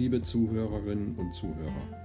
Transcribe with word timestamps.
liebe 0.00 0.22
Zuhörerinnen 0.22 1.14
und 1.16 1.34
Zuhörer. 1.34 2.02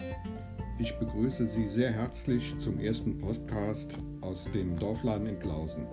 Ich 0.77 0.99
begrüße 0.99 1.45
Sie 1.45 1.69
sehr 1.69 1.93
herzlich 1.93 2.53
zum 2.57 2.77
ersten 2.77 3.17
Podcast 3.19 3.97
aus 4.19 4.51
dem 4.51 4.77
Dorfladen 4.77 5.27
in 5.27 5.39
Klausen. 5.39 5.87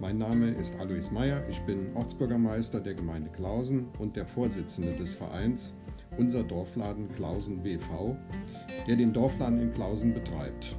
Mein 0.00 0.18
Name 0.18 0.50
ist 0.50 0.76
Alois 0.80 1.12
Meyer, 1.12 1.48
ich 1.48 1.60
bin 1.60 1.94
Ortsbürgermeister 1.94 2.80
der 2.80 2.94
Gemeinde 2.94 3.30
Klausen 3.30 3.86
und 4.00 4.16
der 4.16 4.26
Vorsitzende 4.26 4.92
des 4.96 5.14
Vereins 5.14 5.76
Unser 6.18 6.42
Dorfladen 6.42 7.08
Klausen 7.14 7.62
BV, 7.62 8.16
der 8.88 8.96
den 8.96 9.12
Dorfladen 9.12 9.60
in 9.60 9.72
Klausen 9.72 10.14
betreibt. 10.14 10.74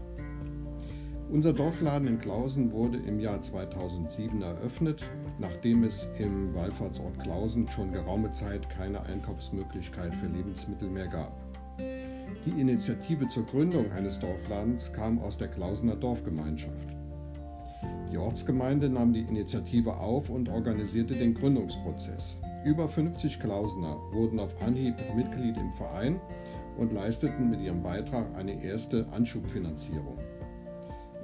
Unser 1.36 1.52
Dorfladen 1.52 2.08
in 2.08 2.18
Klausen 2.18 2.72
wurde 2.72 2.98
im 2.98 3.20
Jahr 3.20 3.42
2007 3.42 4.42
eröffnet, 4.42 5.06
nachdem 5.38 5.84
es 5.84 6.10
im 6.18 6.56
Wallfahrtsort 6.56 7.20
Klausen 7.20 7.68
schon 7.68 7.92
geraume 7.92 8.32
Zeit 8.32 8.70
keine 8.70 9.02
Einkaufsmöglichkeit 9.02 10.16
für 10.16 10.28
Lebensmittel 10.28 10.90
mehr 10.90 11.10
gab. 11.10 11.34
Die 11.78 12.62
Initiative 12.62 13.28
zur 13.28 13.46
Gründung 13.48 13.92
eines 13.92 14.18
Dorfladens 14.18 14.93
kam 14.93 15.20
aus 15.20 15.38
der 15.38 15.50
Klausener 15.50 15.98
Dorfgemeinschaft. 15.98 16.96
Die 18.10 18.18
Ortsgemeinde 18.18 18.88
nahm 18.88 19.12
die 19.12 19.24
Initiative 19.24 19.98
auf 19.98 20.29
und 20.29 20.48
organisierte 20.48 21.15
den 21.15 21.34
Gründungsprozess. 21.34 22.40
Über 22.64 22.88
50 22.88 23.42
Klausener 23.42 23.98
wurden 24.14 24.40
auf 24.40 24.56
Anhieb 24.62 24.96
Mitglied 25.14 25.57
im 25.57 25.74
Verein 25.74 26.18
und 26.78 26.93
leisteten 26.93 27.50
mit 27.50 27.60
ihrem 27.60 27.84
Beitrag 27.84 28.34
eine 28.38 28.64
erste 28.64 29.06
Anschubfinanzierung. 29.12 30.18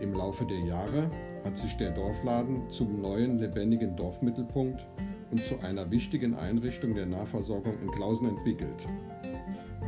Im 0.02 0.16
Laufe 0.16 0.46
der 0.46 0.60
Jahre 0.60 1.12
hat 1.46 1.55
sich 1.58 1.78
der 1.78 1.91
Dorfladen 1.91 2.68
zum 2.72 3.02
neuen 3.02 3.38
lebendigen 3.38 3.96
Dorfmittelpunkt 3.96 4.84
und 5.30 5.46
zu 5.46 5.60
einer 5.60 5.91
wichtigen 5.91 6.34
Einrichtung 6.34 6.96
der 6.96 7.05
Nahversorgung 7.05 7.80
in 7.84 7.91
Klausen 7.91 8.29
entwickelt. 8.29 8.88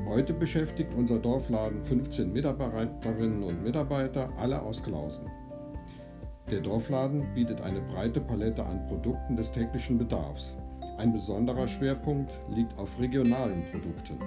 Heute 0.07 0.33
beschäftigt 0.33 0.93
unser 0.95 1.17
Dorfladen 1.17 1.83
15 1.83 2.31
Mitarbeiterinnen 2.31 3.41
und 3.41 3.63
Mitarbeiter, 3.63 4.29
alle 4.37 4.61
aus 4.61 4.83
Klausen. 4.83 5.25
Der 6.51 6.61
Dorfladen 6.61 7.33
bietet 7.33 7.61
eine 7.61 7.81
breite 7.81 8.21
Palette 8.21 8.63
an 8.63 8.85
Produkten 8.85 9.35
des 9.35 9.51
täglichen 9.51 9.97
Bedarfs. 9.97 10.57
Ein 10.99 11.11
besonderer 11.11 11.67
Schwerpunkt 11.67 12.29
liegt 12.49 12.77
auf 12.77 12.99
regionalen 12.99 13.63
Produkten. 13.71 14.19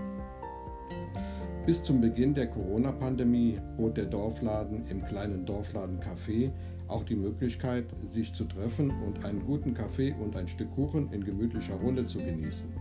Bis 1.66 1.82
zum 1.82 2.00
Beginn 2.00 2.32
der 2.32 2.46
Corona-Pandemie 2.46 3.58
bot 3.76 3.96
der 3.96 4.04
Dorfladen 4.04 4.86
im 4.86 5.04
kleinen 5.04 5.44
Dorfladen 5.44 5.98
Café 5.98 6.52
auch 6.86 7.02
die 7.02 7.16
Möglichkeit, 7.16 7.86
sich 8.06 8.32
zu 8.32 8.44
treffen 8.44 8.92
und 9.04 9.24
einen 9.24 9.44
guten 9.44 9.74
Kaffee 9.74 10.14
und 10.22 10.36
ein 10.36 10.46
Stück 10.46 10.72
Kuchen 10.76 11.12
in 11.12 11.24
gemütlicher 11.24 11.74
Runde 11.74 12.06
zu 12.06 12.18
genießen. 12.18 12.72